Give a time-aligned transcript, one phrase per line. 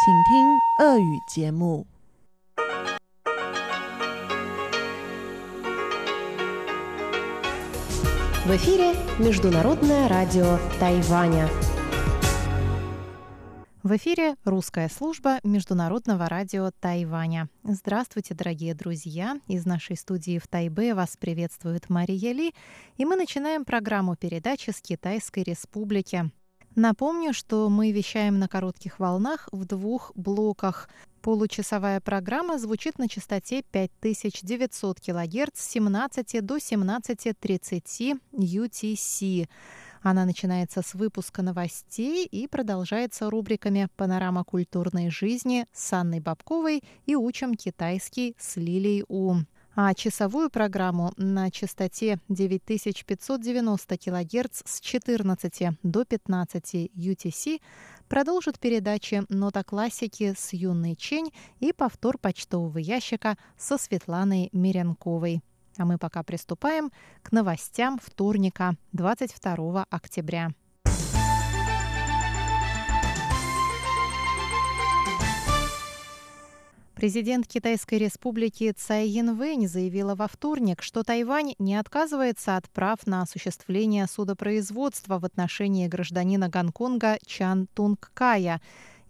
[0.00, 1.85] 请听俄语节目。
[8.45, 11.47] В эфире Международное радио Тайваня.
[13.83, 17.49] В эфире русская служба Международного радио Тайваня.
[17.63, 19.39] Здравствуйте, дорогие друзья!
[19.47, 22.55] Из нашей студии в Тайбе вас приветствует Мария Ли,
[22.97, 26.31] и мы начинаем программу передачи с Китайской Республики.
[26.75, 30.87] Напомню, что мы вещаем на коротких волнах в двух блоках.
[31.21, 39.49] Получасовая программа звучит на частоте 5900 кГц с 17 до 17.30 UTC.
[40.01, 47.15] Она начинается с выпуска новостей и продолжается рубриками «Панорама культурной жизни» с Анной Бабковой и
[47.15, 49.35] «Учим китайский» с Лилией У.
[49.73, 57.61] А часовую программу на частоте 9590 кГц с 14 до 15 UTC
[58.09, 65.41] продолжит передачи «Нота классики» с Юной Чень и повтор почтового ящика со Светланой Мирянковой.
[65.77, 66.91] А мы пока приступаем
[67.23, 70.49] к новостям вторника, 22 октября.
[77.01, 83.23] Президент Китайской республики Цай Янвэнь заявила во вторник, что Тайвань не отказывается от прав на
[83.23, 88.61] осуществление судопроизводства в отношении гражданина Гонконга Чан Тунг Кая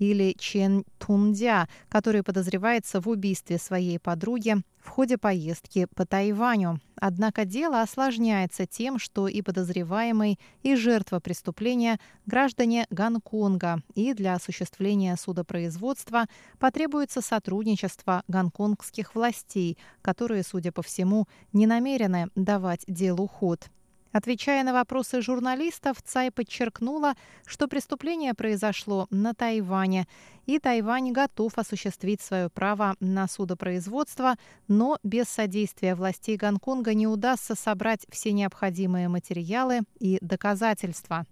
[0.00, 6.80] или Чен Тундя, который подозревается в убийстве своей подруги в ходе поездки по Тайваню.
[6.96, 15.16] Однако дело осложняется тем, что и подозреваемый, и жертва преступления– граждане Гонконга, и для осуществления
[15.16, 16.24] судопроизводства
[16.58, 23.68] потребуется сотрудничество гонконгских властей, которые, судя по всему, не намерены давать делу ход.
[24.12, 27.14] Отвечая на вопросы журналистов, Цай подчеркнула,
[27.46, 30.06] что преступление произошло на Тайване,
[30.46, 34.34] и Тайвань готов осуществить свое право на судопроизводство,
[34.66, 41.24] но без содействия властей Гонконга не удастся собрать все необходимые материалы и доказательства.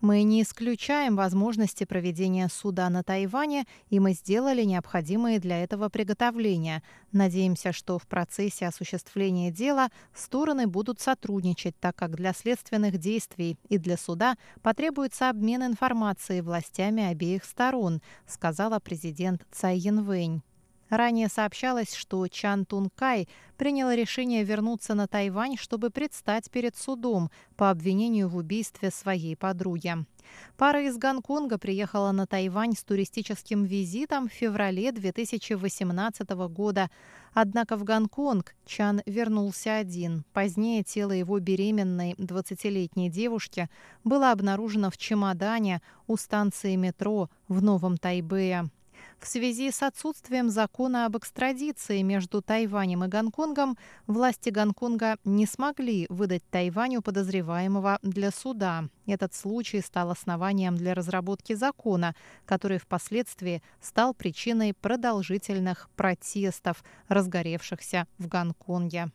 [0.00, 6.82] Мы не исключаем возможности проведения суда на Тайване, и мы сделали необходимые для этого приготовления.
[7.12, 13.76] Надеемся, что в процессе осуществления дела стороны будут сотрудничать, так как для следственных действий и
[13.76, 20.40] для суда потребуется обмен информацией властями обеих сторон, сказала президент Цай Янвэнь.
[20.90, 27.30] Ранее сообщалось, что Чан Тун Кай принял решение вернуться на Тайвань, чтобы предстать перед судом
[27.56, 29.94] по обвинению в убийстве своей подруги.
[30.56, 36.90] Пара из Гонконга приехала на Тайвань с туристическим визитом в феврале 2018 года.
[37.34, 40.24] Однако в Гонконг Чан вернулся один.
[40.32, 43.68] Позднее тело его беременной 20-летней девушки
[44.02, 48.70] было обнаружено в чемодане у станции метро в Новом Тайбэе.
[49.18, 56.06] В связи с отсутствием закона об экстрадиции между Тайванем и Гонконгом, власти Гонконга не смогли
[56.08, 58.84] выдать Тайваню подозреваемого для суда.
[59.06, 62.14] Этот случай стал основанием для разработки закона,
[62.46, 69.10] который впоследствии стал причиной продолжительных протестов, разгоревшихся в Гонконге.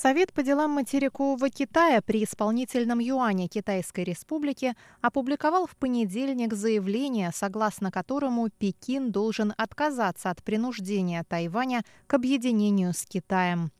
[0.00, 7.90] Совет по делам материкового Китая при исполнительном юане Китайской Республики опубликовал в понедельник заявление, согласно
[7.90, 13.72] которому Пекин должен отказаться от принуждения Тайваня к объединению с Китаем.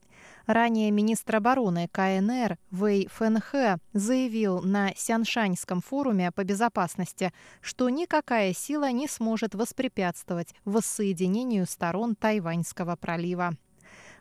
[0.46, 8.90] Ранее министр обороны КНР Вэй Фэнхэ заявил на Сяншаньском форуме по безопасности, что никакая сила
[8.90, 13.56] не сможет воспрепятствовать воссоединению сторон Тайваньского пролива.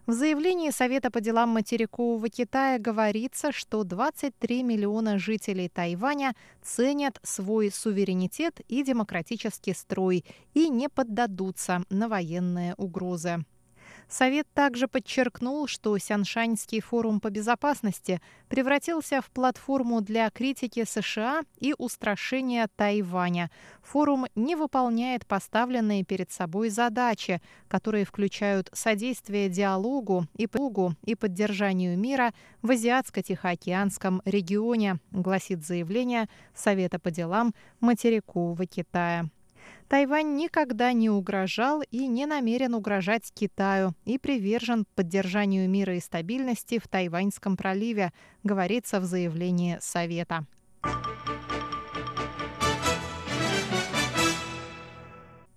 [0.08, 7.70] В заявлении Совета по делам материкового Китая говорится, что 23 миллиона жителей Тайваня ценят свой
[7.70, 10.24] суверенитет и демократический строй
[10.54, 13.44] и не поддадутся на военные угрозы.
[14.10, 21.76] Совет также подчеркнул, что Сяншаньский форум по безопасности превратился в платформу для критики США и
[21.78, 23.52] устрашения Тайваня.
[23.84, 30.48] Форум не выполняет поставленные перед собой задачи, которые включают содействие диалогу и,
[31.04, 39.30] и поддержанию мира в Азиатско-Тихоокеанском регионе, гласит заявление Совета по делам материкового Китая.
[39.88, 46.78] Тайвань никогда не угрожал и не намерен угрожать Китаю и привержен поддержанию мира и стабильности
[46.78, 48.12] в Тайваньском проливе,
[48.44, 50.46] говорится в заявлении Совета.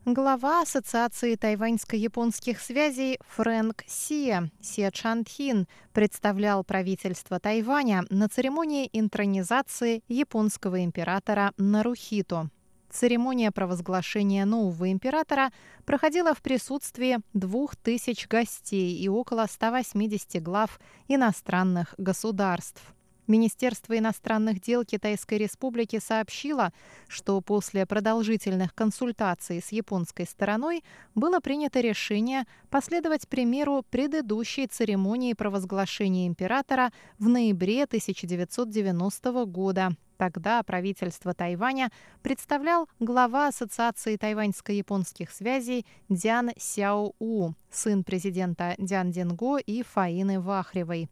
[0.07, 10.83] Глава Ассоциации тайваньско-японских связей Фрэнк Сия Сия Чанхин представлял правительство Тайваня на церемонии интронизации японского
[10.83, 12.49] императора Нарухито.
[12.91, 15.51] Церемония провозглашения нового императора
[15.85, 22.83] проходила в присутствии двух тысяч гостей и около 180 глав иностранных государств.
[23.31, 26.73] Министерство иностранных дел Китайской Республики сообщило,
[27.07, 30.83] что после продолжительных консультаций с японской стороной
[31.15, 36.91] было принято решение последовать примеру предыдущей церемонии провозглашения императора
[37.21, 39.91] в ноябре 1990 года.
[40.17, 41.93] Тогда правительство Тайваня
[42.23, 51.09] представлял глава Ассоциации тайваньско-японских связей Дзян Сяо У, сын президента Дзян Динго и Фаины Вахревой.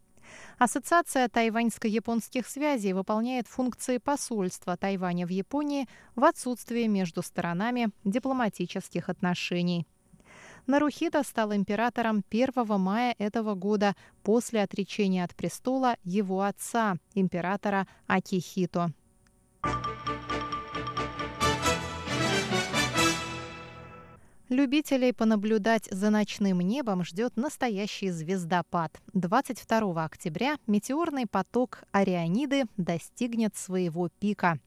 [0.57, 9.87] Ассоциация тайваньско-японских связей выполняет функции посольства Тайваня в Японии в отсутствие между сторонами дипломатических отношений.
[10.67, 18.91] Нарухита стал императором 1 мая этого года после отречения от престола его отца, императора Акихито.
[24.49, 28.99] Любителей понаблюдать за ночным небом ждет настоящий звездопад.
[29.13, 34.57] 22 октября метеорный поток Арианиды достигнет своего пика.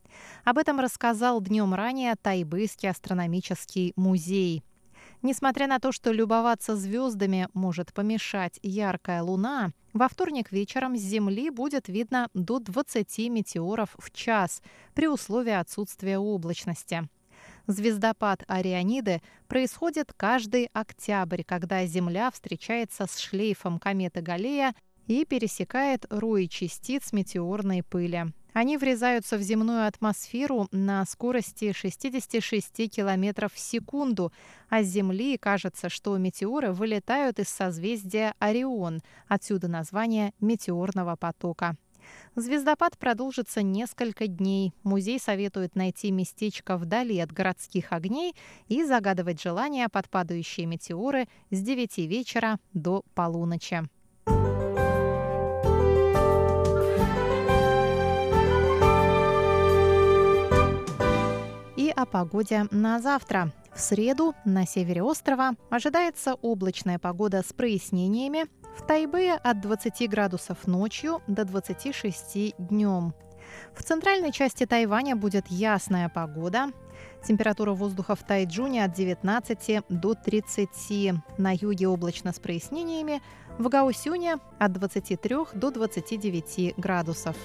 [0.45, 4.63] Об этом рассказал днем ранее Тайбэйский астрономический музей.
[5.21, 11.51] Несмотря на то, что любоваться звездами может помешать яркая луна, во вторник вечером с Земли
[11.51, 14.63] будет видно до 20 метеоров в час
[14.95, 17.09] при условии отсутствия облачности.
[17.67, 24.75] Звездопад Арианиды происходит каждый октябрь, когда Земля встречается с шлейфом кометы Галлея
[25.07, 28.33] и пересекает рои частиц метеорной пыли.
[28.53, 34.33] Они врезаются в земную атмосферу на скорости 66 км в секунду,
[34.69, 41.77] а с Земли кажется, что метеоры вылетают из созвездия Орион, отсюда название метеорного потока.
[42.35, 44.73] Звездопад продолжится несколько дней.
[44.83, 48.35] Музей советует найти местечко вдали от городских огней
[48.69, 53.83] и загадывать желания под падающие метеоры с 9 вечера до полуночи.
[61.77, 63.53] И о погоде на завтра.
[63.75, 68.45] В среду на севере острова ожидается облачная погода с прояснениями,
[68.77, 73.15] в Тайбе от 20 градусов ночью до 26 днем.
[73.75, 76.69] В центральной части Тайваня будет ясная погода.
[77.25, 81.15] Температура воздуха в Тайджуне от 19 до 30.
[81.39, 83.23] На юге облачно с прояснениями.
[83.59, 87.37] В Гаусюне от 23 до 29 градусов.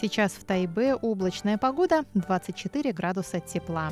[0.00, 3.90] Сейчас в Тайбе облачная погода 24 градуса тепла.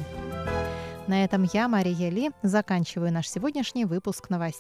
[1.09, 4.57] На этом я, Мария Ли, заканчиваю наш сегодняшний выпуск новостей.